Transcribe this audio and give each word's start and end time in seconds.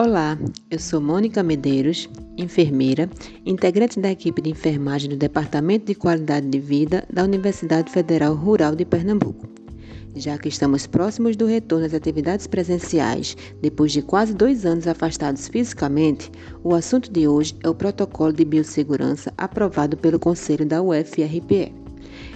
Olá, 0.00 0.38
eu 0.70 0.78
sou 0.78 1.00
Mônica 1.00 1.42
Medeiros, 1.42 2.08
enfermeira, 2.36 3.10
integrante 3.44 3.98
da 3.98 4.08
equipe 4.08 4.40
de 4.40 4.48
enfermagem 4.48 5.10
do 5.10 5.16
Departamento 5.16 5.86
de 5.86 5.94
Qualidade 5.96 6.46
de 6.46 6.60
Vida 6.60 7.04
da 7.12 7.24
Universidade 7.24 7.90
Federal 7.90 8.32
Rural 8.32 8.76
de 8.76 8.84
Pernambuco. 8.84 9.48
Já 10.14 10.38
que 10.38 10.48
estamos 10.48 10.86
próximos 10.86 11.34
do 11.34 11.46
retorno 11.46 11.84
às 11.84 11.94
atividades 11.94 12.46
presenciais, 12.46 13.36
depois 13.60 13.90
de 13.90 14.00
quase 14.00 14.32
dois 14.32 14.64
anos 14.64 14.86
afastados 14.86 15.48
fisicamente, 15.48 16.30
o 16.62 16.76
assunto 16.76 17.10
de 17.10 17.26
hoje 17.26 17.56
é 17.64 17.68
o 17.68 17.74
protocolo 17.74 18.32
de 18.32 18.44
biossegurança 18.44 19.34
aprovado 19.36 19.96
pelo 19.96 20.20
Conselho 20.20 20.64
da 20.64 20.80
UFRPE. 20.80 21.87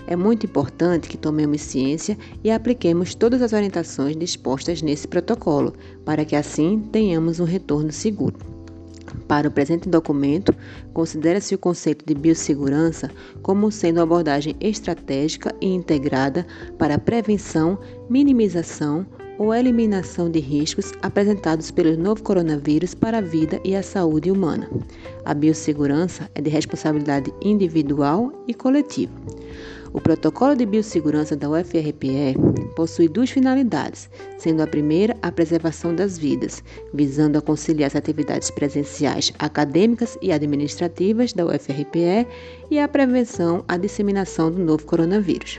É 0.07 0.17
muito 0.17 0.47
importante 0.47 1.09
que 1.09 1.17
tomemos 1.17 1.61
ciência 1.61 2.19
e 2.43 2.51
apliquemos 2.51 3.15
todas 3.15 3.41
as 3.41 3.53
orientações 3.53 4.17
dispostas 4.17 4.83
nesse 4.83 5.07
protocolo, 5.07 5.75
para 6.05 6.25
que 6.25 6.37
assim 6.37 6.81
tenhamos 6.91 7.41
um 7.41 7.45
retorno 7.45 7.93
seguro. 7.93 8.37
Para 9.29 9.49
o 9.49 9.51
presente 9.51 9.89
documento, 9.89 10.55
considera-se 10.93 11.55
o 11.55 11.59
conceito 11.59 12.05
de 12.05 12.15
biossegurança 12.15 13.11
como 13.43 13.71
sendo 13.71 13.99
uma 13.99 14.05
abordagem 14.05 14.57
estratégica 14.61 15.55
e 15.61 15.67
integrada 15.67 16.47
para 16.79 16.95
a 16.95 16.99
prevenção, 16.99 17.79
minimização 18.09 19.07
ou 19.39 19.55
eliminação 19.55 20.31
de 20.31 20.39
riscos 20.39 20.93
apresentados 21.03 21.71
pelo 21.71 21.97
novo 21.97 22.23
coronavírus 22.23 22.95
para 22.95 23.19
a 23.19 23.23
vida 23.23 23.61
e 23.65 23.75
a 23.75 23.83
saúde 23.83 24.31
humana. 24.31 24.71
A 25.25 25.35
biossegurança 25.35 26.31
é 26.35 26.41
de 26.41 26.51
responsabilidade 26.51 27.33
individual 27.43 28.33
e 28.47 28.55
coletiva. 28.55 29.13
O 29.95 30.01
Protocolo 30.01 30.57
de 30.57 30.65
Biossegurança 30.65 31.37
da 31.37 31.51
UFRPE 31.51 32.35
possui 32.75 33.09
duas 33.09 33.31
finalidades, 33.31 34.09
sendo 34.39 34.63
a 34.63 34.67
primeira 34.67 35.15
a 35.21 35.31
preservação 35.31 35.95
das 35.95 36.17
vidas, 36.17 36.65
visando 36.95 37.37
a 37.37 37.43
conciliar 37.43 37.89
as 37.89 37.97
atividades 37.97 38.51
presenciais, 38.51 39.33
acadêmicas 39.39 40.17
e 40.23 40.33
administrativas 40.33 41.35
da 41.35 41.45
UFRPE 41.45 42.27
e 42.71 42.79
a 42.79 42.89
prevenção 42.89 43.63
à 43.69 43.77
disseminação 43.77 44.51
do 44.51 44.65
novo 44.65 44.87
coronavírus. 44.87 45.59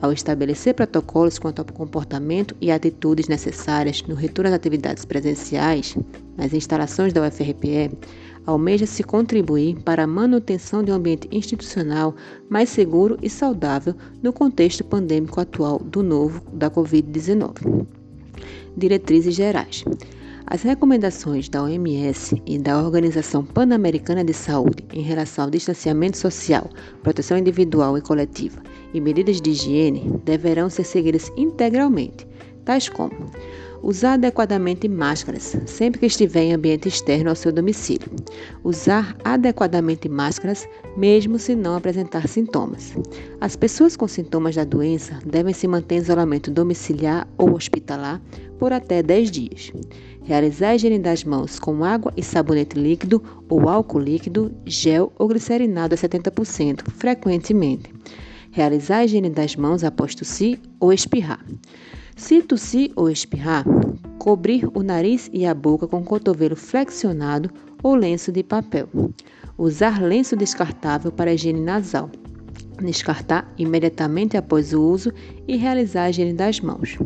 Ao 0.00 0.10
estabelecer 0.10 0.72
protocolos 0.72 1.38
quanto 1.38 1.58
ao 1.58 1.66
comportamento 1.66 2.56
e 2.62 2.70
atitudes 2.70 3.28
necessárias 3.28 4.02
no 4.04 4.14
retorno 4.14 4.48
às 4.48 4.54
atividades 4.54 5.04
presenciais 5.04 5.94
nas 6.38 6.54
instalações 6.54 7.12
da 7.12 7.20
UFRPE, 7.20 7.90
almeja-se 8.46 9.02
contribuir 9.02 9.76
para 9.82 10.04
a 10.04 10.06
manutenção 10.06 10.82
de 10.82 10.90
um 10.90 10.94
ambiente 10.94 11.28
institucional 11.30 12.14
mais 12.48 12.68
seguro 12.68 13.18
e 13.22 13.28
saudável 13.28 13.94
no 14.22 14.32
contexto 14.32 14.84
pandêmico 14.84 15.40
atual 15.40 15.78
do 15.78 16.02
novo 16.02 16.42
da 16.52 16.70
Covid-19. 16.70 17.86
Diretrizes 18.76 19.34
gerais. 19.34 19.84
As 20.46 20.62
recomendações 20.62 21.48
da 21.48 21.62
OMS 21.62 22.42
e 22.44 22.58
da 22.58 22.82
Organização 22.82 23.44
Pan-Americana 23.44 24.24
de 24.24 24.32
Saúde 24.32 24.84
em 24.92 25.00
relação 25.00 25.44
ao 25.44 25.50
distanciamento 25.50 26.18
social, 26.18 26.68
proteção 27.04 27.38
individual 27.38 27.96
e 27.96 28.00
coletiva 28.00 28.60
e 28.92 29.00
medidas 29.00 29.40
de 29.40 29.50
higiene 29.50 30.20
deverão 30.24 30.68
ser 30.68 30.82
seguidas 30.82 31.30
integralmente, 31.36 32.26
tais 32.64 32.88
como 32.88 33.30
Usar 33.82 34.12
adequadamente 34.14 34.86
máscaras 34.88 35.56
sempre 35.64 36.00
que 36.00 36.06
estiver 36.06 36.42
em 36.42 36.52
ambiente 36.52 36.86
externo 36.86 37.30
ao 37.30 37.34
seu 37.34 37.50
domicílio. 37.50 38.10
Usar 38.62 39.16
adequadamente 39.24 40.06
máscaras 40.06 40.68
mesmo 40.98 41.38
se 41.38 41.54
não 41.54 41.74
apresentar 41.74 42.28
sintomas. 42.28 42.94
As 43.40 43.56
pessoas 43.56 43.96
com 43.96 44.06
sintomas 44.06 44.54
da 44.54 44.64
doença 44.64 45.18
devem 45.24 45.54
se 45.54 45.66
manter 45.66 45.94
em 45.94 45.98
isolamento 45.98 46.50
domiciliar 46.50 47.26
ou 47.38 47.54
hospitalar 47.54 48.20
por 48.58 48.70
até 48.70 49.02
10 49.02 49.30
dias. 49.30 49.72
Realizar 50.24 50.68
a 50.68 50.74
higiene 50.74 50.98
das 50.98 51.24
mãos 51.24 51.58
com 51.58 51.82
água 51.82 52.12
e 52.14 52.22
sabonete 52.22 52.78
líquido 52.78 53.22
ou 53.48 53.66
álcool 53.66 53.98
líquido, 53.98 54.54
gel 54.66 55.10
ou 55.18 55.26
glicerinado 55.26 55.94
a 55.94 55.98
70% 55.98 56.82
frequentemente. 56.90 57.90
Realizar 58.50 58.98
a 58.98 59.04
higiene 59.06 59.30
das 59.30 59.56
mãos 59.56 59.82
após 59.82 60.14
tossir 60.14 60.60
ou 60.78 60.92
espirrar. 60.92 61.42
Se 62.20 62.42
tossir 62.42 62.92
ou 62.96 63.08
espirrar, 63.08 63.64
cobrir 64.18 64.68
o 64.74 64.82
nariz 64.82 65.30
e 65.32 65.46
a 65.46 65.54
boca 65.54 65.88
com 65.88 66.04
cotovelo 66.04 66.54
flexionado 66.54 67.50
ou 67.82 67.94
lenço 67.94 68.30
de 68.30 68.42
papel. 68.42 68.88
Usar 69.56 70.02
lenço 70.02 70.36
descartável 70.36 71.10
para 71.10 71.32
higiene 71.32 71.62
nasal. 71.62 72.10
Descartar 72.78 73.50
imediatamente 73.56 74.36
após 74.36 74.74
o 74.74 74.82
uso 74.82 75.10
e 75.48 75.56
realizar 75.56 76.04
a 76.04 76.10
higiene 76.10 76.34
das 76.34 76.60
mãos. 76.60 76.98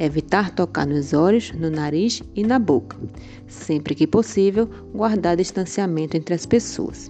Evitar 0.00 0.50
tocar 0.50 0.84
nos 0.84 1.12
olhos, 1.12 1.52
no 1.52 1.70
nariz 1.70 2.20
e 2.34 2.42
na 2.42 2.58
boca. 2.58 2.98
Sempre 3.46 3.94
que 3.94 4.06
possível, 4.06 4.68
guardar 4.92 5.36
distanciamento 5.36 6.16
entre 6.16 6.34
as 6.34 6.44
pessoas. 6.44 7.08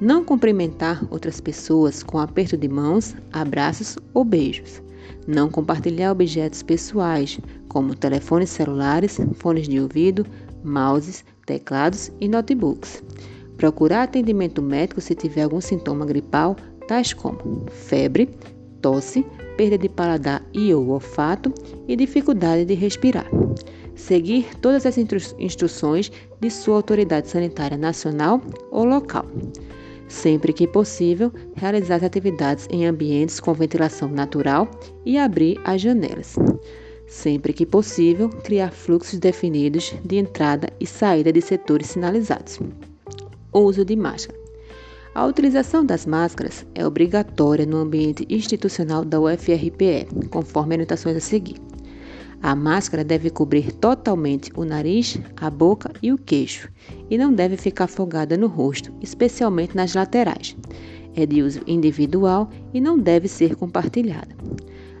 Não 0.00 0.24
cumprimentar 0.24 1.06
outras 1.10 1.40
pessoas 1.40 2.02
com 2.02 2.18
aperto 2.18 2.56
de 2.56 2.68
mãos, 2.68 3.14
abraços 3.32 3.98
ou 4.14 4.24
beijos 4.24 4.82
não 5.26 5.48
compartilhar 5.48 6.12
objetos 6.12 6.62
pessoais, 6.62 7.38
como 7.68 7.94
telefones 7.94 8.50
celulares, 8.50 9.18
fones 9.34 9.68
de 9.68 9.80
ouvido, 9.80 10.26
mouses, 10.64 11.24
teclados 11.46 12.10
e 12.20 12.28
notebooks. 12.28 13.02
Procurar 13.56 14.04
atendimento 14.04 14.62
médico 14.62 15.00
se 15.00 15.14
tiver 15.14 15.42
algum 15.42 15.60
sintoma 15.60 16.06
gripal, 16.06 16.56
tais 16.88 17.12
como 17.12 17.66
febre, 17.70 18.28
tosse, 18.80 19.24
perda 19.56 19.76
de 19.76 19.88
paladar 19.88 20.42
e 20.52 20.72
ou 20.72 20.88
olfato 20.88 21.52
e 21.86 21.94
dificuldade 21.94 22.64
de 22.64 22.74
respirar. 22.74 23.26
Seguir 23.94 24.46
todas 24.60 24.86
as 24.86 24.96
instruções 24.96 26.10
de 26.40 26.50
sua 26.50 26.76
autoridade 26.76 27.28
sanitária 27.28 27.76
nacional 27.76 28.40
ou 28.70 28.84
local 28.84 29.26
sempre 30.10 30.52
que 30.52 30.66
possível, 30.66 31.32
realizar 31.54 31.96
as 31.96 32.02
atividades 32.02 32.66
em 32.70 32.84
ambientes 32.84 33.38
com 33.38 33.54
ventilação 33.54 34.08
natural 34.08 34.68
e 35.06 35.16
abrir 35.16 35.58
as 35.64 35.80
janelas. 35.80 36.34
Sempre 37.06 37.52
que 37.52 37.64
possível, 37.64 38.28
criar 38.28 38.72
fluxos 38.72 39.18
definidos 39.18 39.94
de 40.04 40.16
entrada 40.16 40.68
e 40.78 40.86
saída 40.86 41.32
de 41.32 41.40
setores 41.40 41.86
sinalizados. 41.88 42.58
Uso 43.52 43.84
de 43.84 43.96
máscara. 43.96 44.38
A 45.14 45.26
utilização 45.26 45.84
das 45.84 46.06
máscaras 46.06 46.64
é 46.74 46.86
obrigatória 46.86 47.66
no 47.66 47.78
ambiente 47.78 48.26
institucional 48.28 49.04
da 49.04 49.20
UFRPE, 49.20 50.06
conforme 50.30 50.74
orientações 50.74 51.16
a 51.16 51.20
seguir. 51.20 51.56
A 52.42 52.54
máscara 52.54 53.04
deve 53.04 53.28
cobrir 53.28 53.70
totalmente 53.70 54.50
o 54.56 54.64
nariz, 54.64 55.18
a 55.36 55.50
boca 55.50 55.92
e 56.02 56.10
o 56.10 56.16
queixo 56.16 56.70
e 57.10 57.18
não 57.18 57.32
deve 57.32 57.54
ficar 57.58 57.86
folgada 57.86 58.34
no 58.34 58.46
rosto, 58.46 58.90
especialmente 59.02 59.76
nas 59.76 59.94
laterais. 59.94 60.56
É 61.14 61.26
de 61.26 61.42
uso 61.42 61.60
individual 61.66 62.48
e 62.72 62.80
não 62.80 62.98
deve 62.98 63.28
ser 63.28 63.56
compartilhada. 63.56 64.34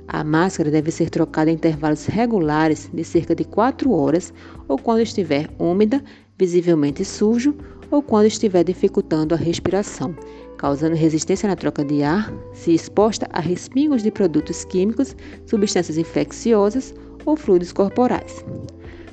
A 0.06 0.22
máscara 0.22 0.70
deve 0.70 0.90
ser 0.90 1.08
trocada 1.08 1.50
em 1.50 1.54
intervalos 1.54 2.04
regulares 2.04 2.90
de 2.92 3.04
cerca 3.04 3.34
de 3.34 3.44
4 3.44 3.90
horas 3.90 4.34
ou 4.68 4.76
quando 4.76 5.00
estiver 5.00 5.48
úmida, 5.58 6.04
visivelmente 6.36 7.06
sujo 7.06 7.54
ou 7.90 8.02
quando 8.02 8.26
estiver 8.26 8.64
dificultando 8.64 9.34
a 9.34 9.38
respiração, 9.38 10.14
causando 10.58 10.94
resistência 10.94 11.48
na 11.48 11.56
troca 11.56 11.82
de 11.82 12.02
ar, 12.02 12.30
se 12.52 12.74
exposta 12.74 13.26
a 13.32 13.40
respingos 13.40 14.02
de 14.02 14.10
produtos 14.10 14.64
químicos, 14.64 15.16
substâncias 15.46 15.96
infecciosas 15.96 16.94
ou 17.24 17.36
fluidos 17.36 17.72
corporais. 17.72 18.44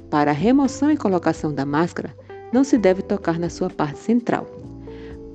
Para 0.09 0.31
a 0.31 0.34
remoção 0.34 0.91
e 0.91 0.97
colocação 0.97 1.53
da 1.53 1.66
máscara, 1.66 2.16
não 2.51 2.63
se 2.63 2.78
deve 2.78 3.01
tocar 3.01 3.38
na 3.38 3.50
sua 3.50 3.69
parte 3.69 4.00
central. 4.00 4.47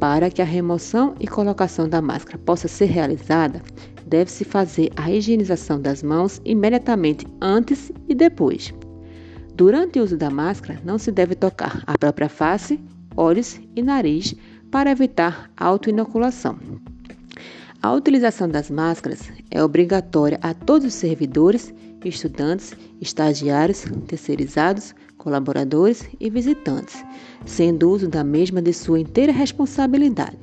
Para 0.00 0.30
que 0.30 0.42
a 0.42 0.44
remoção 0.44 1.14
e 1.20 1.28
colocação 1.28 1.88
da 1.88 2.02
máscara 2.02 2.38
possa 2.38 2.66
ser 2.66 2.86
realizada, 2.86 3.62
deve-se 4.06 4.44
fazer 4.44 4.90
a 4.96 5.10
higienização 5.10 5.80
das 5.80 6.02
mãos 6.02 6.40
imediatamente 6.44 7.26
antes 7.40 7.92
e 8.08 8.14
depois. 8.14 8.74
Durante 9.54 10.00
o 10.00 10.02
uso 10.02 10.16
da 10.16 10.30
máscara, 10.30 10.80
não 10.84 10.98
se 10.98 11.12
deve 11.12 11.34
tocar 11.34 11.82
a 11.86 11.96
própria 11.96 12.28
face, 12.28 12.80
olhos 13.16 13.60
e 13.76 13.82
nariz 13.82 14.34
para 14.70 14.90
evitar 14.90 15.50
autoinoculação. 15.56 16.58
A 17.82 17.92
utilização 17.92 18.48
das 18.48 18.70
máscaras 18.70 19.30
é 19.50 19.62
obrigatória 19.62 20.38
a 20.40 20.54
todos 20.54 20.86
os 20.86 20.94
servidores 20.94 21.74
estudantes, 22.08 22.74
estagiários, 23.00 23.84
terceirizados, 24.06 24.94
colaboradores 25.16 26.08
e 26.18 26.28
visitantes, 26.28 27.04
sendo 27.46 27.90
uso 27.90 28.08
da 28.08 28.24
mesma 28.24 28.60
de 28.60 28.72
sua 28.72 28.98
inteira 28.98 29.32
responsabilidade. 29.32 30.36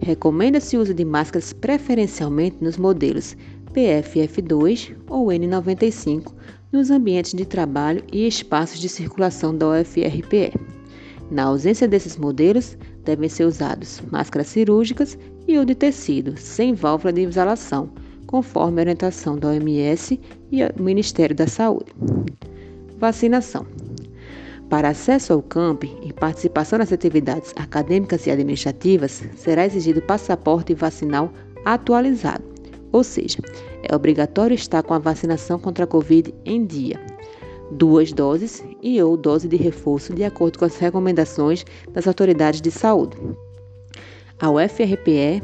Recomenda-se 0.00 0.76
o 0.76 0.80
uso 0.80 0.94
de 0.94 1.04
máscaras 1.04 1.52
preferencialmente 1.52 2.56
nos 2.60 2.76
modelos 2.76 3.36
PFF2 3.72 4.96
ou 5.08 5.26
N95 5.26 6.32
nos 6.72 6.90
ambientes 6.90 7.34
de 7.34 7.44
trabalho 7.44 8.02
e 8.12 8.26
espaços 8.26 8.78
de 8.78 8.88
circulação 8.88 9.56
da 9.56 9.68
UFRPE. 9.68 10.52
Na 11.30 11.44
ausência 11.44 11.86
desses 11.86 12.16
modelos, 12.16 12.76
devem 13.04 13.28
ser 13.28 13.44
usados 13.44 14.00
máscaras 14.10 14.48
cirúrgicas 14.48 15.18
e 15.46 15.58
ou 15.58 15.64
de 15.64 15.74
tecido, 15.74 16.38
sem 16.38 16.74
válvula 16.74 17.12
de 17.12 17.22
exalação, 17.22 17.90
conforme 18.28 18.80
a 18.80 18.82
orientação 18.82 19.36
da 19.36 19.48
OMS 19.48 20.20
e 20.52 20.62
o 20.62 20.82
Ministério 20.82 21.34
da 21.34 21.48
Saúde. 21.48 21.92
Vacinação. 22.98 23.66
Para 24.68 24.90
acesso 24.90 25.32
ao 25.32 25.42
camp 25.42 25.84
e 25.84 26.12
participação 26.12 26.78
nas 26.78 26.92
atividades 26.92 27.54
acadêmicas 27.56 28.26
e 28.26 28.30
administrativas, 28.30 29.24
será 29.34 29.64
exigido 29.64 30.02
passaporte 30.02 30.74
vacinal 30.74 31.32
atualizado, 31.64 32.44
ou 32.92 33.02
seja, 33.02 33.38
é 33.82 33.94
obrigatório 33.96 34.54
estar 34.54 34.82
com 34.82 34.92
a 34.92 34.98
vacinação 34.98 35.58
contra 35.58 35.84
a 35.84 35.88
Covid 35.88 36.34
em 36.44 36.66
dia, 36.66 37.00
duas 37.72 38.12
doses 38.12 38.62
e 38.82 39.02
ou 39.02 39.16
dose 39.16 39.48
de 39.48 39.56
reforço 39.56 40.12
de 40.12 40.22
acordo 40.22 40.58
com 40.58 40.66
as 40.66 40.76
recomendações 40.76 41.64
das 41.92 42.06
autoridades 42.06 42.60
de 42.60 42.70
saúde. 42.70 43.16
A 44.40 44.48
UFRPE 44.50 45.42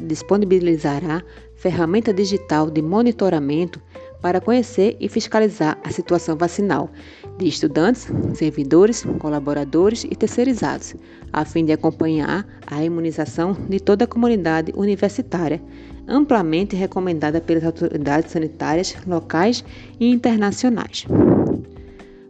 disponibilizará 0.00 1.22
ferramenta 1.54 2.12
digital 2.12 2.68
de 2.68 2.82
monitoramento 2.82 3.80
para 4.20 4.40
conhecer 4.40 4.96
e 4.98 5.08
fiscalizar 5.08 5.78
a 5.84 5.90
situação 5.90 6.36
vacinal 6.36 6.90
de 7.38 7.46
estudantes, 7.46 8.08
servidores, 8.34 9.04
colaboradores 9.20 10.02
e 10.02 10.16
terceirizados, 10.16 10.96
a 11.32 11.44
fim 11.44 11.64
de 11.64 11.70
acompanhar 11.70 12.44
a 12.66 12.82
imunização 12.82 13.56
de 13.68 13.78
toda 13.78 14.04
a 14.04 14.08
comunidade 14.08 14.72
universitária, 14.74 15.62
amplamente 16.08 16.74
recomendada 16.74 17.40
pelas 17.40 17.64
autoridades 17.64 18.32
sanitárias 18.32 18.96
locais 19.06 19.64
e 20.00 20.10
internacionais. 20.10 21.06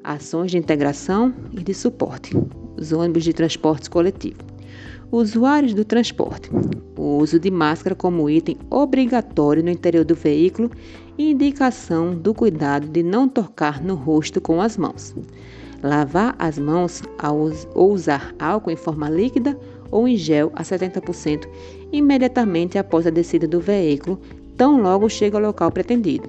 Ações 0.04 0.50
de 0.50 0.58
integração 0.58 1.32
e 1.50 1.62
de 1.62 1.72
suporte. 1.72 2.36
Os 2.76 2.92
ônibus 2.92 3.24
de 3.24 3.32
transporte 3.32 3.88
coletivo. 3.88 4.51
Usuários 5.12 5.74
do 5.74 5.84
transporte. 5.84 6.50
O 6.96 7.18
uso 7.18 7.38
de 7.38 7.50
máscara 7.50 7.94
como 7.94 8.30
item 8.30 8.56
obrigatório 8.70 9.62
no 9.62 9.68
interior 9.68 10.06
do 10.06 10.14
veículo 10.14 10.70
e 11.18 11.32
indicação 11.32 12.14
do 12.14 12.32
cuidado 12.32 12.88
de 12.88 13.02
não 13.02 13.28
tocar 13.28 13.84
no 13.84 13.94
rosto 13.94 14.40
com 14.40 14.58
as 14.58 14.78
mãos. 14.78 15.14
Lavar 15.82 16.34
as 16.38 16.58
mãos 16.58 17.02
ou 17.74 17.92
usar 17.92 18.34
álcool 18.38 18.70
em 18.70 18.76
forma 18.76 19.10
líquida 19.10 19.54
ou 19.90 20.08
em 20.08 20.16
gel 20.16 20.50
a 20.54 20.62
70% 20.62 21.46
imediatamente 21.92 22.78
após 22.78 23.06
a 23.06 23.10
descida 23.10 23.46
do 23.46 23.60
veículo, 23.60 24.18
tão 24.56 24.80
logo 24.80 25.10
chega 25.10 25.36
ao 25.36 25.42
local 25.42 25.70
pretendido. 25.70 26.26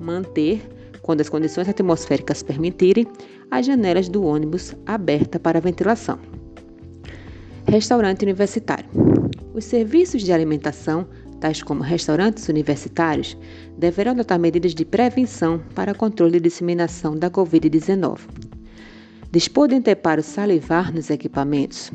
Manter, 0.00 0.62
quando 1.02 1.20
as 1.20 1.28
condições 1.28 1.68
atmosféricas 1.68 2.42
permitirem, 2.42 3.06
as 3.50 3.66
janelas 3.66 4.08
do 4.08 4.24
ônibus 4.24 4.74
abertas 4.86 5.42
para 5.42 5.60
ventilação. 5.60 6.18
Restaurante 7.66 8.22
universitário. 8.22 8.88
Os 9.54 9.64
serviços 9.64 10.22
de 10.22 10.32
alimentação, 10.32 11.06
tais 11.40 11.62
como 11.62 11.82
restaurantes 11.82 12.48
universitários, 12.48 13.36
deverão 13.76 14.12
adotar 14.12 14.38
medidas 14.38 14.74
de 14.74 14.84
prevenção 14.84 15.62
para 15.74 15.94
controle 15.94 16.36
e 16.36 16.40
disseminação 16.40 17.16
da 17.16 17.30
Covid-19. 17.30 18.20
Dispor 19.30 19.68
de 19.68 19.76
anteparo 19.76 20.22
salivar 20.22 20.92
nos 20.92 21.08
equipamentos. 21.10 21.90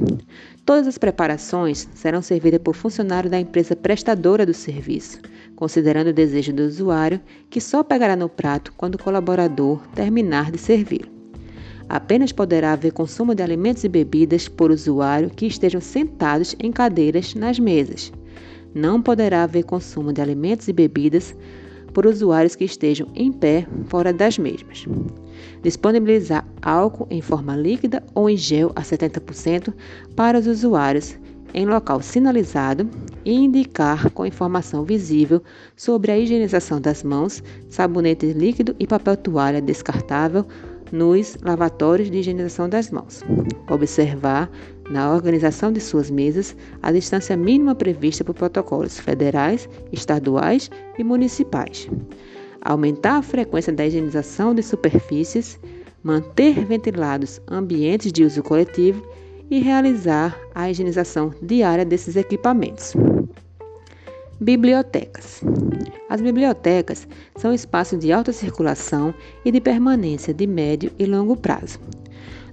Todas 0.65 0.87
as 0.87 0.97
preparações 0.97 1.87
serão 1.93 2.21
servidas 2.21 2.59
por 2.61 2.75
funcionário 2.75 3.29
da 3.29 3.39
empresa 3.39 3.75
prestadora 3.75 4.45
do 4.45 4.53
serviço, 4.53 5.19
considerando 5.55 6.07
o 6.07 6.13
desejo 6.13 6.51
do 6.51 6.63
usuário, 6.63 7.21
que 7.49 7.61
só 7.61 7.83
pegará 7.83 8.15
no 8.15 8.27
prato 8.27 8.73
quando 8.75 8.95
o 8.95 9.03
colaborador 9.03 9.81
terminar 9.95 10.51
de 10.51 10.57
servir. 10.57 11.18
Apenas 11.89 12.31
poderá 12.31 12.73
haver 12.73 12.93
consumo 12.93 13.33
de 13.33 13.41
alimentos 13.41 13.83
e 13.83 13.89
bebidas 13.89 14.47
por 14.47 14.69
usuário 14.69 15.31
que 15.31 15.47
estejam 15.47 15.81
sentados 15.81 16.55
em 16.59 16.71
cadeiras 16.71 17.33
nas 17.33 17.57
mesas. 17.57 18.13
Não 18.75 19.01
poderá 19.01 19.41
haver 19.41 19.63
consumo 19.63 20.13
de 20.13 20.21
alimentos 20.21 20.67
e 20.67 20.73
bebidas 20.73 21.35
por 21.91 22.05
usuários 22.05 22.55
que 22.55 22.63
estejam 22.63 23.07
em 23.15 23.31
pé 23.31 23.65
fora 23.85 24.13
das 24.13 24.37
mesmas. 24.37 24.85
Disponibilizar 25.63 26.47
álcool 26.61 27.07
em 27.09 27.21
forma 27.21 27.55
líquida 27.55 28.03
ou 28.13 28.29
em 28.29 28.37
gel 28.37 28.71
a 28.75 28.83
70% 28.83 29.73
para 30.15 30.37
os 30.37 30.45
usuários 30.45 31.17
em 31.53 31.65
local 31.65 32.01
sinalizado 32.01 32.87
e 33.25 33.33
indicar 33.33 34.11
com 34.11 34.25
informação 34.25 34.83
visível 34.83 35.41
sobre 35.75 36.11
a 36.11 36.17
higienização 36.17 36.79
das 36.79 37.03
mãos, 37.03 37.43
sabonete 37.67 38.27
líquido 38.33 38.75
e 38.79 38.85
papel 38.85 39.17
toalha 39.17 39.59
descartável 39.59 40.45
nos 40.91 41.37
lavatórios 41.41 42.09
de 42.09 42.17
higienização 42.17 42.69
das 42.69 42.89
mãos. 42.89 43.23
Observar, 43.69 44.49
na 44.89 45.13
organização 45.13 45.71
de 45.71 45.79
suas 45.79 46.09
mesas, 46.09 46.55
a 46.81 46.91
distância 46.91 47.37
mínima 47.37 47.75
prevista 47.75 48.23
por 48.23 48.33
protocolos 48.33 48.99
federais, 48.99 49.69
estaduais 49.91 50.69
e 50.97 51.03
municipais. 51.03 51.89
Aumentar 52.61 53.17
a 53.17 53.21
frequência 53.21 53.71
da 53.71 53.85
higienização 53.85 54.53
de 54.53 54.63
superfícies, 54.63 55.59
manter 56.03 56.65
ventilados 56.65 57.41
ambientes 57.47 58.11
de 58.11 58.23
uso 58.23 58.41
coletivo 58.43 59.07
e 59.49 59.59
realizar 59.59 60.37
a 60.53 60.69
higienização 60.69 61.33
diária 61.41 61.85
desses 61.85 62.15
equipamentos. 62.15 62.93
Bibliotecas. 64.41 65.41
As 66.09 66.21
bibliotecas 66.21 67.05
são 67.35 67.53
espaços 67.53 67.99
de 67.99 68.13
alta 68.13 68.31
circulação 68.31 69.13
e 69.43 69.51
de 69.51 69.59
permanência 69.59 70.33
de 70.33 70.47
médio 70.47 70.93
e 70.97 71.05
longo 71.05 71.35
prazo. 71.35 71.77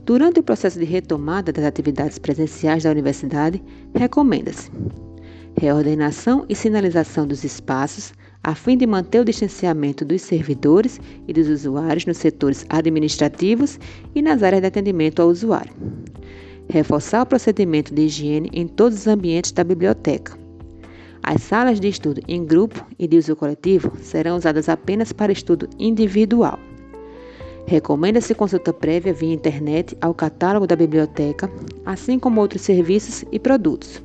Durante 0.05 0.41
o 0.41 0.43
processo 0.43 0.81
de 0.81 0.85
retomada 0.85 1.53
das 1.53 1.65
atividades 1.65 2.19
presenciais 2.19 2.83
da 2.83 2.91
universidade, 2.91 3.63
recomenda-se 3.95 4.69
reordenação 5.57 6.45
e 6.49 6.57
sinalização 6.57 7.25
dos 7.25 7.45
espaços, 7.45 8.13
a 8.43 8.53
fim 8.57 8.77
de 8.77 8.85
manter 8.85 9.21
o 9.21 9.25
distanciamento 9.25 10.05
dos 10.05 10.23
servidores 10.23 11.01
e 11.29 11.33
dos 11.33 11.49
usuários 11.49 12.05
nos 12.05 12.17
setores 12.17 12.67
administrativos 12.69 13.79
e 14.13 14.21
nas 14.21 14.43
áreas 14.43 14.61
de 14.61 14.67
atendimento 14.67 15.23
ao 15.23 15.29
usuário. 15.29 15.73
Reforçar 16.69 17.23
o 17.23 17.27
procedimento 17.27 17.95
de 17.95 18.03
higiene 18.03 18.51
em 18.53 18.67
todos 18.67 18.99
os 18.99 19.07
ambientes 19.07 19.53
da 19.53 19.63
biblioteca 19.63 20.46
as 21.27 21.43
salas 21.43 21.81
de 21.81 21.89
estudo 21.89 22.23
em 22.29 22.45
grupo 22.45 22.87
e 22.97 23.09
de 23.09 23.19
uso 23.19 23.35
coletivo 23.35 23.91
serão 24.01 24.37
usadas 24.37 24.69
apenas 24.69 25.13
para 25.13 25.33
estudo 25.33 25.69
individual. 25.77 26.57
Recomenda-se 27.67 28.33
consulta 28.33 28.73
prévia 28.73 29.13
via 29.13 29.35
internet 29.35 29.99
ao 30.01 30.15
catálogo 30.15 30.69
da 30.69 30.77
biblioteca, 30.77 31.51
assim 31.85 32.17
como 32.17 32.41
outros 32.41 32.63
serviços 32.63 33.25
e 33.33 33.41
produtos. 33.41 34.01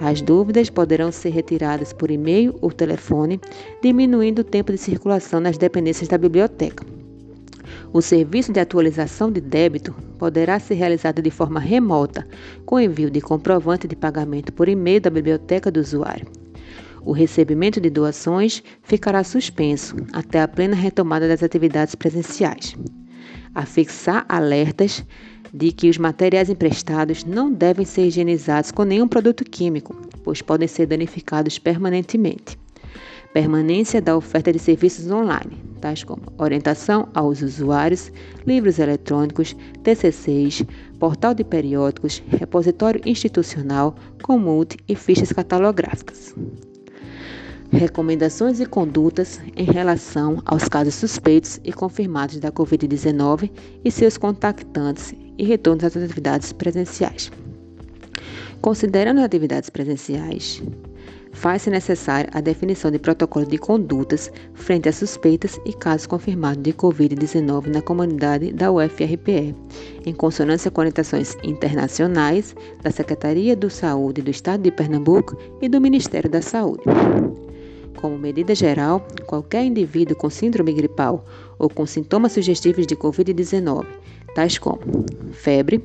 As 0.00 0.20
dúvidas 0.20 0.68
poderão 0.68 1.12
ser 1.12 1.30
retiradas 1.30 1.92
por 1.92 2.10
e-mail 2.10 2.56
ou 2.60 2.72
telefone, 2.72 3.40
diminuindo 3.80 4.40
o 4.40 4.44
tempo 4.44 4.72
de 4.72 4.78
circulação 4.78 5.38
nas 5.38 5.56
dependências 5.56 6.08
da 6.08 6.18
biblioteca. 6.18 6.84
O 7.92 8.00
serviço 8.00 8.52
de 8.52 8.60
atualização 8.60 9.30
de 9.30 9.40
débito 9.40 9.92
poderá 10.18 10.58
ser 10.58 10.74
realizado 10.74 11.22
de 11.22 11.30
forma 11.30 11.58
remota, 11.58 12.26
com 12.64 12.78
envio 12.78 13.10
de 13.10 13.20
comprovante 13.20 13.88
de 13.88 13.96
pagamento 13.96 14.52
por 14.52 14.68
e-mail 14.68 15.00
da 15.00 15.10
biblioteca 15.10 15.70
do 15.70 15.80
usuário. 15.80 16.26
O 17.02 17.12
recebimento 17.12 17.80
de 17.80 17.88
doações 17.88 18.62
ficará 18.82 19.24
suspenso 19.24 19.96
até 20.12 20.40
a 20.40 20.48
plena 20.48 20.76
retomada 20.76 21.26
das 21.26 21.42
atividades 21.42 21.94
presenciais. 21.94 22.76
Afixar 23.54 24.24
alertas 24.28 25.04
de 25.52 25.72
que 25.72 25.88
os 25.88 25.98
materiais 25.98 26.50
emprestados 26.50 27.24
não 27.24 27.52
devem 27.52 27.84
ser 27.84 28.06
higienizados 28.06 28.70
com 28.70 28.84
nenhum 28.84 29.08
produto 29.08 29.44
químico, 29.44 29.96
pois 30.22 30.42
podem 30.42 30.68
ser 30.68 30.86
danificados 30.86 31.58
permanentemente. 31.58 32.58
Permanência 33.32 34.02
da 34.02 34.16
oferta 34.16 34.52
de 34.52 34.58
serviços 34.58 35.10
online, 35.10 35.62
tais 35.80 36.02
como 36.02 36.22
orientação 36.36 37.08
aos 37.14 37.42
usuários, 37.42 38.10
livros 38.46 38.78
eletrônicos, 38.78 39.56
TCCs, 39.84 40.64
portal 40.98 41.32
de 41.32 41.44
periódicos, 41.44 42.22
repositório 42.28 43.00
institucional, 43.06 43.94
comute 44.22 44.76
e 44.88 44.96
fichas 44.96 45.32
catalográficas 45.32 46.34
recomendações 47.72 48.58
e 48.60 48.66
condutas 48.66 49.40
em 49.56 49.64
relação 49.64 50.42
aos 50.44 50.68
casos 50.68 50.94
suspeitos 50.94 51.60
e 51.64 51.72
confirmados 51.72 52.38
da 52.38 52.50
Covid-19 52.50 53.50
e 53.84 53.90
seus 53.90 54.18
contactantes 54.18 55.14
e 55.38 55.44
retorno 55.44 55.86
às 55.86 55.96
atividades 55.96 56.52
presenciais. 56.52 57.30
Considerando 58.60 59.18
as 59.18 59.24
atividades 59.24 59.70
presenciais, 59.70 60.62
faz-se 61.32 61.70
necessária 61.70 62.30
a 62.32 62.40
definição 62.40 62.90
de 62.90 62.98
protocolo 62.98 63.46
de 63.46 63.58
condutas 63.58 64.30
frente 64.54 64.88
a 64.88 64.92
suspeitas 64.92 65.60
e 65.64 65.72
casos 65.72 66.06
confirmados 66.06 66.62
de 66.62 66.72
Covid-19 66.72 67.66
na 67.66 67.82
comunidade 67.82 68.52
da 68.52 68.70
UFRPE, 68.70 69.54
em 70.04 70.14
consonância 70.14 70.70
com 70.70 70.80
orientações 70.80 71.36
internacionais 71.42 72.54
da 72.82 72.90
Secretaria 72.90 73.56
do 73.56 73.70
Saúde 73.70 74.22
do 74.22 74.30
Estado 74.30 74.62
de 74.62 74.70
Pernambuco 74.70 75.36
e 75.60 75.68
do 75.68 75.80
Ministério 75.80 76.28
da 76.28 76.42
Saúde. 76.42 76.82
Como 78.00 78.18
medida 78.18 78.54
geral, 78.54 79.06
qualquer 79.26 79.64
indivíduo 79.64 80.16
com 80.16 80.30
síndrome 80.30 80.72
gripal 80.72 81.24
ou 81.58 81.68
com 81.68 81.84
sintomas 81.84 82.32
sugestivos 82.32 82.86
de 82.86 82.96
Covid-19, 82.96 83.86
tais 84.34 84.58
como 84.58 84.80
febre, 85.32 85.84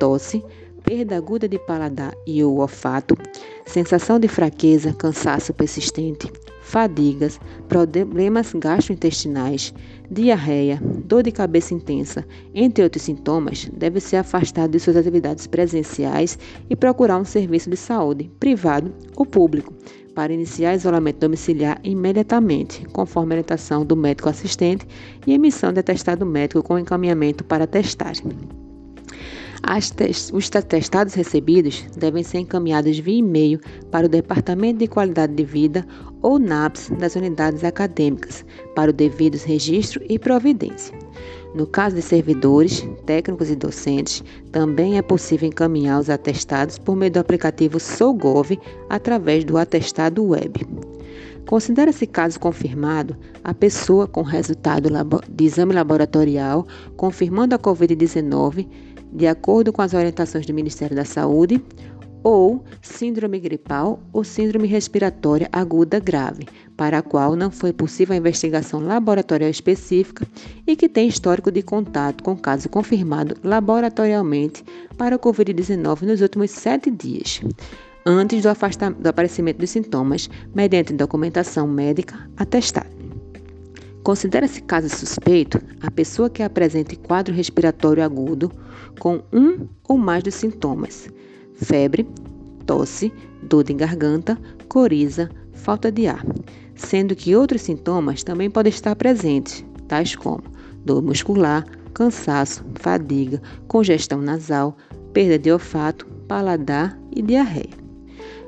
tosse, 0.00 0.42
perda 0.84 1.16
aguda 1.16 1.48
de 1.48 1.58
paladar 1.58 2.14
e 2.26 2.42
ou 2.42 2.60
olfato, 2.60 3.16
sensação 3.64 4.18
de 4.18 4.28
fraqueza, 4.28 4.92
cansaço 4.92 5.52
persistente, 5.54 6.30
fadigas, 6.60 7.38
problemas 7.68 8.52
gastrointestinais, 8.54 9.74
diarreia, 10.10 10.80
dor 11.04 11.22
de 11.22 11.30
cabeça 11.30 11.74
intensa, 11.74 12.26
entre 12.54 12.84
outros 12.84 13.02
sintomas, 13.02 13.70
deve 13.72 14.00
ser 14.00 14.16
afastado 14.16 14.70
de 14.70 14.80
suas 14.80 14.96
atividades 14.96 15.46
presenciais 15.46 16.38
e 16.70 16.76
procurar 16.76 17.18
um 17.18 17.24
serviço 17.24 17.68
de 17.68 17.76
saúde, 17.76 18.30
privado 18.40 18.92
ou 19.16 19.26
público, 19.26 19.74
para 20.14 20.32
iniciar 20.32 20.74
isolamento 20.74 21.20
domiciliar 21.20 21.80
imediatamente, 21.82 22.84
conforme 22.92 23.32
a 23.32 23.36
orientação 23.36 23.84
do 23.84 23.96
médico 23.96 24.28
assistente 24.28 24.86
e 25.26 25.32
emissão 25.32 25.72
de 25.72 25.80
atestado 25.80 26.24
médico 26.24 26.62
com 26.62 26.78
encaminhamento 26.78 27.44
para 27.44 27.66
testagem. 27.66 28.61
Os 30.32 30.50
atestados 30.54 31.14
recebidos 31.14 31.84
devem 31.96 32.22
ser 32.22 32.40
encaminhados 32.40 32.98
via 32.98 33.18
e-mail 33.18 33.60
para 33.90 34.06
o 34.06 34.08
Departamento 34.08 34.80
de 34.80 34.88
Qualidade 34.88 35.34
de 35.34 35.44
Vida 35.44 35.86
ou 36.20 36.38
NAPS 36.38 36.90
das 36.98 37.14
unidades 37.14 37.62
acadêmicas, 37.64 38.44
para 38.74 38.90
o 38.90 38.94
devido 38.94 39.36
registro 39.36 40.02
e 40.08 40.18
providência. 40.18 40.96
No 41.54 41.66
caso 41.66 41.96
de 41.96 42.02
servidores, 42.02 42.86
técnicos 43.06 43.50
e 43.50 43.56
docentes, 43.56 44.24
também 44.50 44.98
é 44.98 45.02
possível 45.02 45.48
encaminhar 45.48 46.00
os 46.00 46.10
atestados 46.10 46.78
por 46.78 46.96
meio 46.96 47.12
do 47.12 47.20
aplicativo 47.20 47.78
SouGov 47.78 48.58
através 48.88 49.44
do 49.44 49.56
atestado 49.58 50.24
web. 50.24 50.66
Considera-se 51.46 52.06
caso 52.06 52.40
confirmado 52.40 53.16
a 53.44 53.52
pessoa 53.52 54.06
com 54.06 54.22
resultado 54.22 54.88
de 55.28 55.44
exame 55.44 55.74
laboratorial 55.74 56.66
confirmando 56.96 57.54
a 57.54 57.58
Covid-19, 57.58 58.66
de 59.12 59.26
acordo 59.26 59.72
com 59.72 59.82
as 59.82 59.94
orientações 59.94 60.46
do 60.46 60.54
Ministério 60.54 60.96
da 60.96 61.04
Saúde, 61.04 61.62
ou 62.22 62.64
síndrome 62.80 63.40
gripal 63.40 64.00
ou 64.12 64.22
síndrome 64.22 64.68
respiratória 64.68 65.48
aguda 65.52 65.98
grave, 65.98 66.46
para 66.76 66.98
a 66.98 67.02
qual 67.02 67.34
não 67.34 67.50
foi 67.50 67.72
possível 67.72 68.14
a 68.14 68.18
investigação 68.18 68.80
laboratorial 68.80 69.50
específica 69.50 70.26
e 70.66 70.76
que 70.76 70.88
tem 70.88 71.08
histórico 71.08 71.50
de 71.50 71.62
contato 71.62 72.22
com 72.22 72.36
caso 72.36 72.68
confirmado 72.68 73.36
laboratorialmente 73.42 74.64
para 74.96 75.16
o 75.16 75.18
Covid-19 75.18 76.02
nos 76.02 76.20
últimos 76.20 76.50
sete 76.50 76.90
dias, 76.90 77.40
antes 78.06 78.42
do, 78.42 78.50
do 79.00 79.08
aparecimento 79.08 79.58
dos 79.58 79.70
sintomas, 79.70 80.30
mediante 80.54 80.92
documentação 80.92 81.66
médica 81.66 82.28
atestada. 82.36 83.02
Considera-se 84.02 84.60
caso 84.62 84.88
suspeito 84.88 85.60
a 85.80 85.88
pessoa 85.88 86.28
que 86.28 86.42
apresente 86.42 86.96
quadro 86.96 87.32
respiratório 87.32 88.02
agudo 88.02 88.50
com 88.98 89.22
um 89.32 89.66
ou 89.88 89.98
mais 89.98 90.22
dos 90.22 90.34
sintomas 90.34 91.08
febre, 91.62 92.06
tosse, 92.66 93.12
dor 93.42 93.64
de 93.64 93.74
garganta, 93.74 94.38
coriza, 94.68 95.30
falta 95.52 95.90
de 95.90 96.06
ar, 96.06 96.24
sendo 96.74 97.14
que 97.14 97.36
outros 97.36 97.62
sintomas 97.62 98.22
também 98.22 98.50
podem 98.50 98.70
estar 98.70 98.96
presentes, 98.96 99.64
tais 99.88 100.16
como 100.16 100.42
dor 100.84 101.02
muscular, 101.02 101.64
cansaço, 101.94 102.64
fadiga, 102.74 103.40
congestão 103.68 104.20
nasal, 104.20 104.76
perda 105.12 105.38
de 105.38 105.52
olfato, 105.52 106.06
paladar 106.26 106.98
e 107.14 107.22
diarreia. 107.22 107.82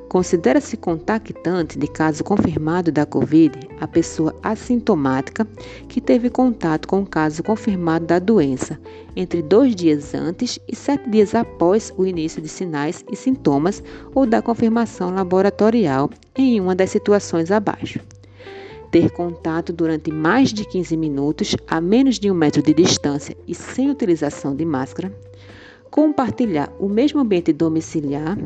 Considera-se 0.09 0.77
contactante 0.77 1.77
de 1.77 1.89
caso 1.89 2.23
confirmado 2.23 2.93
da 2.93 3.05
Covid 3.05 3.59
a 3.81 3.89
pessoa 3.89 4.35
assintomática 4.43 5.47
que 5.89 6.01
teve 6.01 6.31
contato 6.31 6.87
com 6.87 7.03
o 7.03 7.07
caso 7.07 7.43
confirmado 7.43 8.07
da 8.07 8.21
doença 8.21 8.79
entre 9.17 9.43
dois 9.43 9.75
dias 9.75 10.15
antes 10.15 10.59
e 10.69 10.75
sete 10.75 11.09
dias 11.09 11.35
após 11.35 11.93
o 11.97 12.07
início 12.07 12.43
de 12.43 12.49
sinais 12.49 13.05
e 13.11 13.17
sintomas 13.17 13.83
ou 14.15 14.27
da 14.27 14.43
confirmação 14.43 15.15
laboratorial 15.15 16.11
em 16.37 16.61
uma 16.61 16.75
das 16.75 16.91
situações 16.91 17.51
abaixo. 17.51 18.01
Ter 18.91 19.11
contato 19.11 19.73
durante 19.73 20.13
mais 20.13 20.53
de 20.53 20.65
15 20.65 20.97
minutos 20.97 21.57
a 21.67 21.81
menos 21.81 22.19
de 22.19 22.31
um 22.31 22.35
metro 22.35 22.63
de 22.63 22.73
distância 22.73 23.37
e 23.47 23.55
sem 23.55 23.91
utilização 23.91 24.55
de 24.55 24.65
máscara. 24.65 25.13
Compartilhar 25.91 26.73
o 26.79 26.89
mesmo 26.89 27.21
ambiente 27.21 27.53
domiciliar 27.53 28.37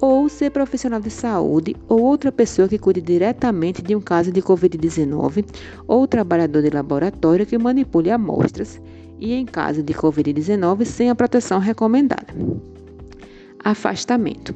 ou 0.00 0.28
ser 0.28 0.50
profissional 0.50 1.00
de 1.00 1.10
saúde 1.10 1.76
ou 1.88 2.00
outra 2.02 2.32
pessoa 2.32 2.68
que 2.68 2.78
cuide 2.78 3.00
diretamente 3.00 3.82
de 3.82 3.94
um 3.94 4.00
caso 4.00 4.32
de 4.32 4.40
Covid-19 4.40 5.44
ou 5.86 6.06
trabalhador 6.06 6.62
de 6.62 6.70
laboratório 6.70 7.46
que 7.46 7.58
manipule 7.58 8.10
amostras 8.10 8.80
e 9.20 9.34
em 9.34 9.44
caso 9.44 9.82
de 9.82 9.92
Covid-19 9.92 10.84
sem 10.84 11.10
a 11.10 11.14
proteção 11.14 11.58
recomendada. 11.58 12.34
Afastamento. 13.62 14.54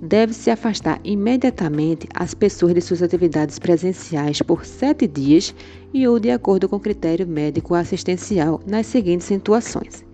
Deve-se 0.00 0.50
afastar 0.50 1.00
imediatamente 1.02 2.06
as 2.14 2.34
pessoas 2.34 2.74
de 2.74 2.82
suas 2.82 3.02
atividades 3.02 3.58
presenciais 3.58 4.42
por 4.42 4.66
sete 4.66 5.06
dias 5.06 5.54
e 5.92 6.06
ou 6.06 6.20
de 6.20 6.30
acordo 6.30 6.68
com 6.68 6.78
critério 6.78 7.26
médico 7.26 7.74
assistencial 7.74 8.60
nas 8.66 8.86
seguintes 8.86 9.26
situações: 9.26 10.04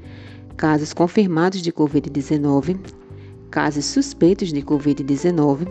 casos 0.56 0.92
confirmados 0.92 1.60
de 1.60 1.72
Covid-19, 1.72 2.78
casos 3.50 3.84
suspeitos 3.86 4.52
de 4.52 4.62
Covid-19 4.62 5.66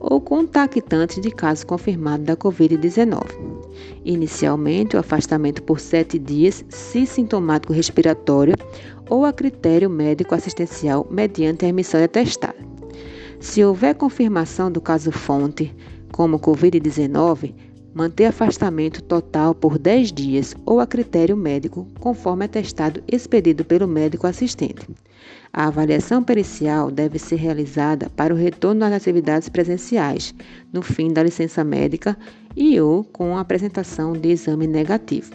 ou 0.00 0.20
contactantes 0.20 1.20
de 1.20 1.30
caso 1.30 1.64
confirmado 1.64 2.24
da 2.24 2.36
Covid-19. 2.36 3.61
Inicialmente, 4.04 4.96
o 4.96 4.98
afastamento 4.98 5.62
por 5.62 5.80
sete 5.80 6.18
dias, 6.18 6.64
se 6.68 7.06
sintomático 7.06 7.72
respiratório 7.72 8.54
ou 9.08 9.24
a 9.24 9.32
critério 9.32 9.88
médico 9.88 10.34
assistencial 10.34 11.06
mediante 11.10 11.64
a 11.64 11.68
emissão 11.68 12.00
de 12.00 12.04
atestado. 12.04 12.56
Se 13.40 13.64
houver 13.64 13.94
confirmação 13.94 14.70
do 14.70 14.80
caso 14.80 15.10
fonte, 15.10 15.74
como 16.12 16.38
Covid-19, 16.38 17.54
manter 17.94 18.26
afastamento 18.26 19.02
total 19.02 19.54
por 19.54 19.78
10 19.78 20.12
dias 20.12 20.56
ou 20.64 20.80
a 20.80 20.86
critério 20.86 21.36
médico, 21.36 21.86
conforme 22.00 22.44
atestado 22.44 23.02
expedido 23.06 23.64
pelo 23.64 23.86
médico 23.86 24.26
assistente. 24.26 24.86
A 25.54 25.66
avaliação 25.66 26.22
pericial 26.22 26.90
deve 26.90 27.18
ser 27.18 27.36
realizada 27.36 28.08
para 28.16 28.32
o 28.32 28.36
retorno 28.36 28.86
às 28.86 28.92
atividades 28.92 29.50
presenciais, 29.50 30.34
no 30.72 30.80
fim 30.80 31.12
da 31.12 31.22
licença 31.22 31.62
médica 31.62 32.16
e 32.56 32.80
ou 32.80 33.04
com 33.04 33.36
a 33.36 33.40
apresentação 33.40 34.14
de 34.14 34.30
exame 34.30 34.66
negativo. 34.66 35.30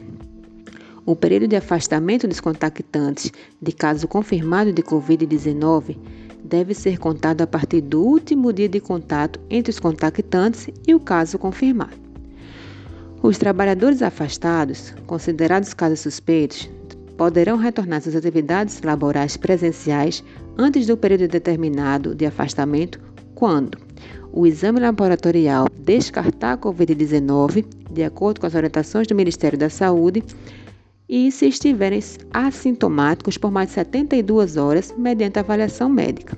O 1.06 1.16
período 1.16 1.48
de 1.48 1.56
afastamento 1.56 2.28
dos 2.28 2.40
contactantes 2.40 3.32
de 3.62 3.72
caso 3.72 4.08
confirmado 4.08 4.74
de 4.74 4.82
Covid-19 4.82 5.96
deve 6.44 6.74
ser 6.74 6.98
contado 6.98 7.42
a 7.44 7.48
partir 7.48 7.82
do 7.82 8.02
último 8.02 8.52
dia 8.52 8.68
de 8.68 8.80
contato 8.80 9.40
entre 9.52 9.70
os 9.70 9.80
contactantes 9.80 10.68
e 10.88 10.96
o 10.96 11.00
caso 11.00 11.38
confirmado. 11.38 11.96
Os 13.22 13.38
trabalhadores 13.38 14.02
afastados, 14.02 14.96
considerados 15.06 15.76
casos 15.76 16.00
suspeitos, 16.00 16.70
poderão 17.18 17.58
retornar 17.58 17.98
às 17.98 18.16
atividades 18.16 18.82
laborais 18.82 19.36
presenciais 19.36 20.24
antes 20.58 20.86
do 20.86 20.96
período 20.96 21.28
determinado 21.28 22.14
de 22.14 22.26
afastamento, 22.26 23.00
quando 23.34 23.78
o 24.32 24.46
exame 24.46 24.80
laboratorial 24.80 25.68
descartar 25.80 26.54
a 26.54 26.58
Covid-19, 26.58 27.66
de 27.92 28.04
acordo 28.04 28.40
com 28.40 28.46
as 28.46 28.54
orientações 28.54 29.08
do 29.08 29.16
Ministério 29.16 29.58
da 29.58 29.70
Saúde, 29.70 30.24
e 31.10 31.32
se 31.32 31.48
estiverem 31.48 32.02
assintomáticos 32.32 33.38
por 33.38 33.50
mais 33.50 33.70
de 33.70 33.76
72 33.76 34.58
horas 34.58 34.94
mediante 34.98 35.40
avaliação 35.40 35.90
médica. 35.90 36.38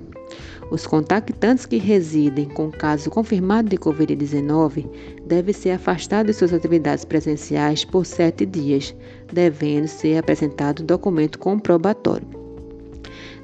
Os 0.72 0.86
contactantes 0.86 1.66
que 1.66 1.78
residem 1.78 2.46
com 2.46 2.70
caso 2.72 3.10
confirmado 3.10 3.70
de 3.70 3.78
Covid-19 3.78 4.88
devem 5.26 5.54
ser 5.54 5.72
afastados 5.72 6.32
de 6.32 6.38
suas 6.38 6.54
atividades 6.54 7.04
presenciais 7.04 7.84
por 7.84 8.06
sete 8.06 8.46
dias, 8.46 8.96
devendo 9.34 9.88
ser 9.88 10.18
apresentado 10.18 10.84
documento 10.84 11.40
comprobatório. 11.40 12.28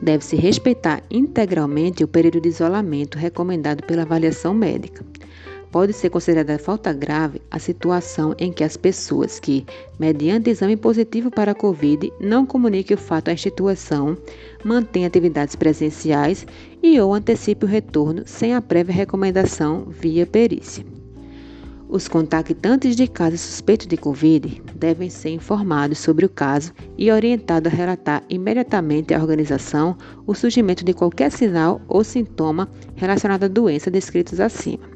Deve-se 0.01 0.35
respeitar 0.35 1.01
integralmente 1.09 2.03
o 2.03 2.07
período 2.07 2.41
de 2.41 2.49
isolamento 2.49 3.17
recomendado 3.17 3.83
pela 3.83 4.03
avaliação 4.03 4.53
médica 4.53 5.03
pode 5.75 5.91
ser 5.91 6.09
considerada 6.09 6.57
falta 6.57 6.93
grave 6.93 7.41
a 7.51 7.59
situação 7.59 8.33
em 8.39 8.49
que 8.49 8.63
as 8.63 8.77
pessoas 8.77 9.41
que, 9.41 9.65
mediante 9.99 10.49
exame 10.49 10.77
positivo 10.77 11.29
para 11.29 11.51
a 11.51 11.53
Covid, 11.53 12.13
não 12.17 12.45
comuniquem 12.45 12.95
o 12.95 12.97
fato 12.97 13.27
à 13.27 13.33
instituição, 13.33 14.17
mantêm 14.63 15.05
atividades 15.05 15.53
presenciais 15.53 16.47
e 16.81 16.97
ou 17.01 17.13
antecipe 17.13 17.65
o 17.65 17.67
retorno 17.67 18.23
sem 18.25 18.55
a 18.55 18.61
prévia 18.61 18.95
recomendação 18.95 19.87
via 19.89 20.25
perícia. 20.25 20.85
Os 21.89 22.07
contactantes 22.07 22.95
de 22.95 23.05
casos 23.05 23.41
suspeitos 23.41 23.85
de 23.85 23.97
Covid 23.97 24.61
devem 24.75 25.09
ser 25.09 25.31
informados 25.31 25.99
sobre 25.99 26.25
o 26.25 26.29
caso 26.29 26.71
e 26.97 27.11
orientados 27.11 27.73
a 27.73 27.75
relatar 27.75 28.23
imediatamente 28.29 29.13
à 29.13 29.19
organização 29.19 29.97
o 30.25 30.33
surgimento 30.33 30.85
de 30.85 30.93
qualquer 30.93 31.33
sinal 31.33 31.81
ou 31.89 32.01
sintoma 32.01 32.69
relacionado 32.95 33.43
à 33.43 33.47
doença 33.49 33.91
descritos 33.91 34.39
acima 34.39 34.94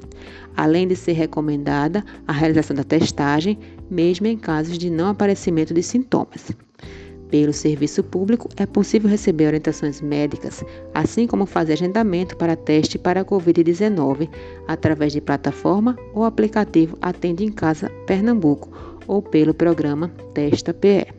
além 0.56 0.88
de 0.88 0.96
ser 0.96 1.14
recomendada 1.14 2.04
a 2.28 2.34
realização 2.34 2.76
da 2.76 2.84
testagem, 2.84 3.58
mesmo 3.90 4.28
em 4.28 4.38
casos 4.38 4.78
de 4.78 4.90
não 4.90 5.08
aparecimento 5.08 5.74
de 5.74 5.84
sintomas. 5.84 6.52
Pelo 7.30 7.54
serviço 7.54 8.04
público, 8.04 8.50
é 8.58 8.66
possível 8.66 9.10
receber 9.10 9.48
orientações 9.48 10.02
médicas, 10.02 10.64
assim 10.94 11.28
como 11.28 11.46
fazer 11.46 11.74
agendamento 11.74 12.36
para 12.36 12.56
teste 12.56 12.98
para 12.98 13.22
a 13.22 13.26
Covid-19 13.26 14.28
através 14.68 15.14
de 15.14 15.22
plataforma 15.22 15.96
ou 16.14 16.24
aplicativo 16.24 16.98
Atende 17.00 17.46
em 17.46 17.52
Casa 17.52 17.90
Pernambuco 18.08 18.72
ou 19.06 19.22
pelo 19.22 19.54
programa 19.54 20.10
Testa 20.34 20.74
PE. 20.74 21.19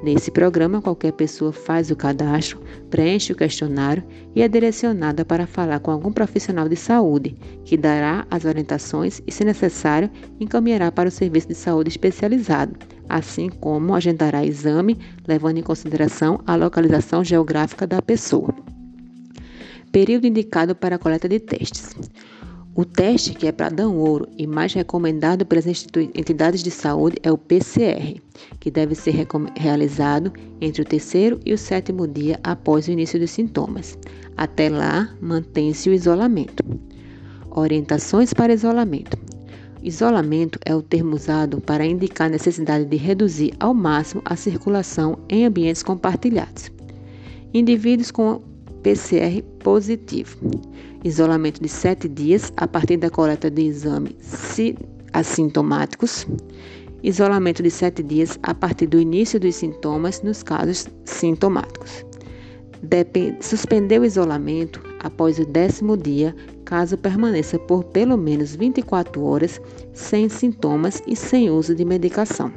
Nesse 0.00 0.30
programa, 0.30 0.80
qualquer 0.80 1.12
pessoa 1.12 1.52
faz 1.52 1.90
o 1.90 1.96
cadastro, 1.96 2.62
preenche 2.88 3.32
o 3.32 3.36
questionário 3.36 4.04
e 4.34 4.42
é 4.42 4.48
direcionada 4.48 5.24
para 5.24 5.46
falar 5.46 5.80
com 5.80 5.90
algum 5.90 6.12
profissional 6.12 6.68
de 6.68 6.76
saúde, 6.76 7.36
que 7.64 7.76
dará 7.76 8.24
as 8.30 8.44
orientações 8.44 9.20
e, 9.26 9.32
se 9.32 9.44
necessário, 9.44 10.08
encaminhará 10.38 10.92
para 10.92 11.08
o 11.08 11.12
serviço 11.12 11.48
de 11.48 11.54
saúde 11.56 11.88
especializado, 11.88 12.76
assim 13.08 13.48
como 13.48 13.92
agendará 13.92 14.44
exame, 14.44 14.96
levando 15.26 15.58
em 15.58 15.62
consideração 15.62 16.40
a 16.46 16.54
localização 16.54 17.24
geográfica 17.24 17.84
da 17.84 18.00
pessoa. 18.00 18.54
Período 19.90 20.26
indicado 20.26 20.76
para 20.76 20.94
a 20.94 20.98
coleta 20.98 21.28
de 21.28 21.40
testes. 21.40 21.96
O 22.78 22.84
teste 22.84 23.34
que 23.34 23.48
é 23.48 23.50
para 23.50 23.70
dar 23.70 23.88
ouro 23.88 24.28
e 24.38 24.46
mais 24.46 24.72
recomendado 24.72 25.44
pelas 25.44 25.66
entidades 25.66 26.62
de 26.62 26.70
saúde 26.70 27.16
é 27.24 27.32
o 27.32 27.36
PCR, 27.36 28.22
que 28.60 28.70
deve 28.70 28.94
ser 28.94 29.26
realizado 29.56 30.32
entre 30.60 30.82
o 30.82 30.84
terceiro 30.84 31.40
e 31.44 31.52
o 31.52 31.58
sétimo 31.58 32.06
dia 32.06 32.38
após 32.44 32.86
o 32.86 32.92
início 32.92 33.18
dos 33.18 33.32
sintomas. 33.32 33.98
Até 34.36 34.68
lá, 34.68 35.12
mantém-se 35.20 35.90
o 35.90 35.92
isolamento. 35.92 36.62
Orientações 37.50 38.32
para 38.32 38.54
isolamento. 38.54 39.18
Isolamento 39.82 40.60
é 40.64 40.72
o 40.72 40.80
termo 40.80 41.16
usado 41.16 41.60
para 41.60 41.84
indicar 41.84 42.28
a 42.28 42.30
necessidade 42.30 42.84
de 42.84 42.96
reduzir 42.96 43.54
ao 43.58 43.74
máximo 43.74 44.22
a 44.24 44.36
circulação 44.36 45.18
em 45.28 45.44
ambientes 45.44 45.82
compartilhados. 45.82 46.70
Indivíduos 47.52 48.12
com 48.12 48.40
PCR 48.82 49.42
positivo. 49.60 50.36
Isolamento 51.04 51.62
de 51.62 51.68
7 51.68 52.08
dias 52.08 52.52
a 52.56 52.66
partir 52.66 52.96
da 52.96 53.10
coleta 53.10 53.50
de 53.50 53.62
exames 53.62 54.14
assintomáticos. 55.12 56.26
Isolamento 57.02 57.62
de 57.62 57.70
7 57.70 58.02
dias 58.02 58.38
a 58.42 58.54
partir 58.54 58.86
do 58.86 59.00
início 59.00 59.38
dos 59.38 59.54
sintomas 59.56 60.22
nos 60.22 60.42
casos 60.42 60.88
sintomáticos. 61.04 62.04
Depende, 62.82 63.44
suspender 63.44 64.00
o 64.00 64.04
isolamento 64.04 64.80
após 65.00 65.38
o 65.38 65.44
décimo 65.44 65.96
dia, 65.96 66.34
caso 66.64 66.96
permaneça 66.96 67.58
por 67.58 67.84
pelo 67.84 68.16
menos 68.16 68.54
24 68.54 69.22
horas 69.22 69.60
sem 69.92 70.28
sintomas 70.28 71.02
e 71.06 71.16
sem 71.16 71.50
uso 71.50 71.74
de 71.74 71.84
medicação. 71.84 72.52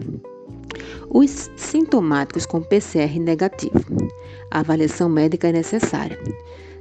Os 1.09 1.49
sintomáticos 1.55 2.45
com 2.45 2.61
PCR 2.61 3.19
negativo. 3.19 3.83
A 4.51 4.59
avaliação 4.59 5.07
médica 5.07 5.47
é 5.47 5.53
necessária. 5.53 6.19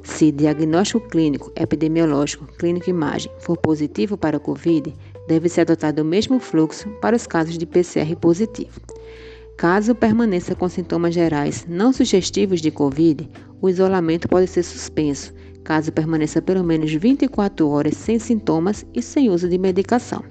Se 0.03 0.33
diagnóstico 0.33 1.09
clínico, 1.09 1.53
epidemiológico, 1.55 2.45
clínico 2.59 2.91
imagem 2.91 3.31
for 3.39 3.57
positivo 3.57 4.17
para 4.17 4.39
a 4.39 4.41
COVID, 4.41 4.93
deve 5.29 5.49
ser 5.49 5.61
adotado 5.61 6.03
o 6.03 6.05
mesmo 6.05 6.41
fluxo 6.41 6.89
para 7.01 7.15
os 7.15 7.29
casos 7.29 7.57
de 7.57 7.65
PCR 7.65 8.17
positivo. 8.17 8.81
Caso 9.57 9.95
permaneça 9.95 10.55
com 10.55 10.69
sintomas 10.69 11.15
gerais 11.15 11.65
não 11.69 11.93
sugestivos 11.93 12.61
de 12.61 12.73
COVID, 12.73 13.31
o 13.63 13.69
isolamento 13.69 14.29
pode 14.29 14.49
ser 14.49 14.65
suspenso, 14.65 15.33
caso 15.63 15.93
permaneça 15.93 16.43
pelo 16.43 16.65
menos 16.65 16.93
24 16.93 17.69
horas 17.69 17.97
sem 17.97 18.19
sintomas 18.19 18.85
e 18.93 19.01
sem 19.01 19.31
uso 19.31 19.49
de 19.49 19.59
medicação. 19.59 20.25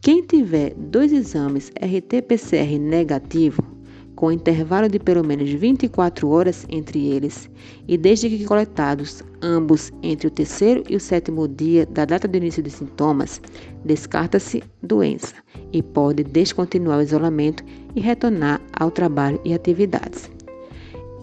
Quem 0.00 0.22
tiver 0.22 0.74
dois 0.74 1.12
exames 1.12 1.72
RT-PCR 1.80 2.78
negativo, 2.78 3.75
com 4.16 4.32
intervalo 4.32 4.88
de 4.88 4.98
pelo 4.98 5.22
menos 5.22 5.48
24 5.50 6.28
horas 6.28 6.66
entre 6.68 7.06
eles, 7.06 7.48
e 7.86 7.96
desde 7.96 8.28
que 8.28 8.44
coletados 8.44 9.22
ambos 9.42 9.92
entre 10.02 10.26
o 10.26 10.30
terceiro 10.30 10.82
e 10.88 10.96
o 10.96 11.00
sétimo 11.00 11.46
dia 11.46 11.86
da 11.86 12.04
data 12.04 12.26
de 12.26 12.38
início 12.38 12.62
dos 12.62 12.72
sintomas, 12.72 13.40
descarta-se 13.84 14.64
doença 14.82 15.34
e 15.72 15.82
pode 15.82 16.24
descontinuar 16.24 16.98
o 16.98 17.02
isolamento 17.02 17.62
e 17.94 18.00
retornar 18.00 18.60
ao 18.72 18.90
trabalho 18.90 19.40
e 19.44 19.52
atividades. 19.52 20.30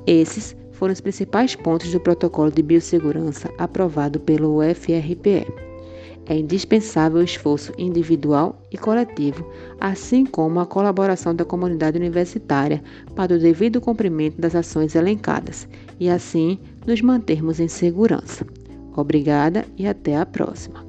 Esses 0.06 0.56
foram 0.72 0.94
os 0.94 1.02
principais 1.02 1.56
pontos 1.56 1.92
do 1.92 2.00
protocolo 2.00 2.52
de 2.52 2.62
biossegurança 2.62 3.50
aprovado 3.58 4.20
pelo 4.20 4.60
UFRPE. 4.60 5.73
É 6.26 6.38
indispensável 6.38 7.20
o 7.20 7.24
esforço 7.24 7.74
individual 7.78 8.62
e 8.72 8.78
coletivo, 8.78 9.46
assim 9.80 10.26
como 10.26 10.60
a 10.60 10.66
colaboração 10.66 11.36
da 11.36 11.44
comunidade 11.44 11.98
universitária 11.98 12.82
para 13.16 13.36
o 13.36 13.40
devido 13.40 13.82
cumprimento 13.82 14.40
das 14.40 14.56
ações 14.56 14.96
elencadas 14.96 15.68
e 16.00 16.10
assim 16.10 16.58
nos 16.88 17.02
mantermos 17.02 17.60
em 17.60 17.68
segurança. 17.68 18.46
Obrigada 18.96 19.66
e 19.78 19.86
até 19.86 20.16
a 20.16 20.26
próxima. 20.26 20.86